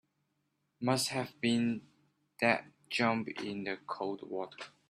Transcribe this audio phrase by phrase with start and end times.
[0.79, 1.83] Must have been
[2.39, 4.57] that jump in the cold water.